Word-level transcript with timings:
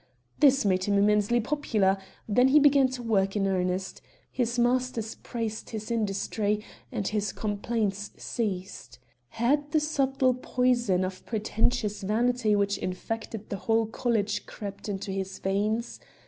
This 0.39 0.65
made 0.65 0.85
him 0.85 0.97
immensely 0.97 1.39
popular; 1.39 1.95
then 2.27 2.47
he 2.47 2.59
began 2.59 2.87
to 2.87 3.03
work 3.03 3.35
in 3.35 3.45
earnest; 3.45 4.01
his 4.31 4.57
masters 4.57 5.13
praised 5.13 5.69
his 5.69 5.91
industry 5.91 6.63
and 6.91 7.07
his 7.07 7.31
complaints 7.31 8.09
ceased. 8.17 8.97
Had 9.29 9.69
the 9.73 9.79
subtle 9.79 10.33
poison 10.33 11.05
of 11.05 11.23
pretentious 11.27 12.01
vanity 12.01 12.55
which 12.55 12.79
infected 12.79 13.49
the 13.51 13.57
whole 13.57 13.85
college 13.85 14.47
crept 14.47 14.89
into 14.89 15.11
his 15.11 15.37
veins? 15.37 15.99